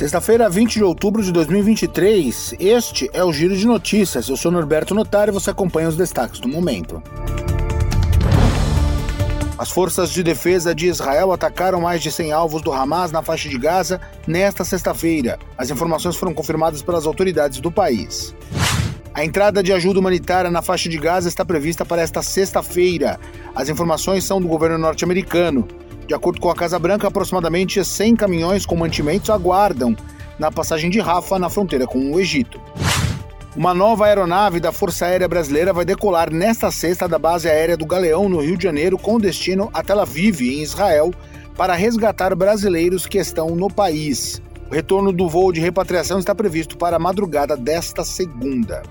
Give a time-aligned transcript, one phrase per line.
[0.00, 4.30] Sexta-feira, 20 de outubro de 2023, este é o Giro de Notícias.
[4.30, 7.02] Eu sou Norberto Notari e você acompanha os destaques do momento.
[9.58, 13.46] As forças de defesa de Israel atacaram mais de 100 alvos do Hamas na faixa
[13.46, 15.38] de Gaza nesta sexta-feira.
[15.58, 18.34] As informações foram confirmadas pelas autoridades do país.
[19.12, 23.20] A entrada de ajuda humanitária na faixa de Gaza está prevista para esta sexta-feira.
[23.54, 25.68] As informações são do governo norte-americano.
[26.10, 29.96] De acordo com a Casa Branca, aproximadamente 100 caminhões com mantimentos aguardam
[30.40, 32.60] na passagem de Rafa, na fronteira com o Egito.
[33.54, 37.86] Uma nova aeronave da Força Aérea Brasileira vai decolar nesta sexta da base aérea do
[37.86, 41.12] Galeão, no Rio de Janeiro, com destino a Tel Aviv, em Israel,
[41.56, 44.42] para resgatar brasileiros que estão no país.
[44.68, 48.82] O retorno do voo de repatriação está previsto para a madrugada desta segunda.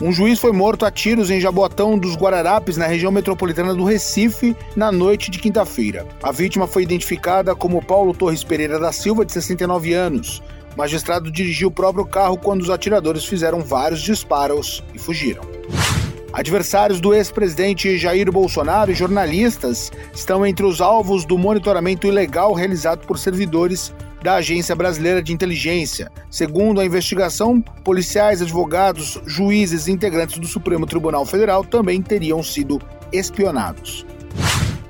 [0.00, 4.56] Um juiz foi morto a tiros em Jaboatão dos Guararapes, na região metropolitana do Recife,
[4.74, 6.06] na noite de quinta-feira.
[6.22, 10.42] A vítima foi identificada como Paulo Torres Pereira da Silva, de 69 anos.
[10.74, 15.42] O magistrado dirigiu o próprio carro quando os atiradores fizeram vários disparos e fugiram.
[16.32, 23.06] Adversários do ex-presidente Jair Bolsonaro e jornalistas estão entre os alvos do monitoramento ilegal realizado
[23.06, 26.10] por servidores da Agência Brasileira de Inteligência.
[26.30, 32.80] Segundo a investigação, policiais, advogados, juízes e integrantes do Supremo Tribunal Federal também teriam sido
[33.12, 34.06] espionados.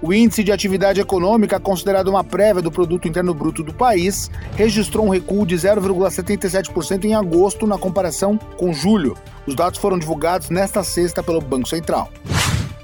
[0.03, 5.05] O índice de atividade econômica, considerado uma prévia do produto interno bruto do país, registrou
[5.05, 9.15] um recuo de 0,77% em agosto na comparação com julho.
[9.47, 12.11] Os dados foram divulgados nesta sexta pelo Banco Central.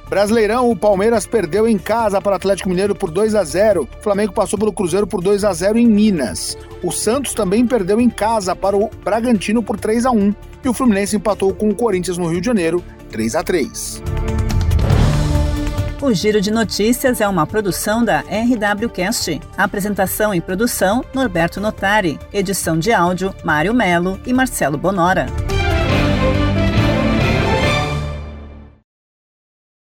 [0.08, 3.88] Brasileirão, o Palmeiras perdeu em casa para o Atlético Mineiro por 2 a 0.
[3.98, 6.56] O Flamengo passou pelo Cruzeiro por 2 a 0 em Minas.
[6.82, 10.34] O Santos também perdeu em casa para o Bragantino por 3 a 1
[10.64, 14.02] e o Fluminense empatou com o Corinthians no Rio de Janeiro 3 a 3.
[16.00, 19.40] O Giro de Notícias é uma produção da RWCast.
[19.56, 22.18] Apresentação e produção: Norberto Notari.
[22.32, 25.26] Edição de áudio: Mário Melo e Marcelo Bonora.